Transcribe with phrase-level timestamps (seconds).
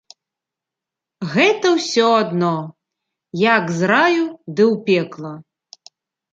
[1.33, 2.51] Гэта ўсё адно,
[3.53, 5.33] як з раю ды ў пекла.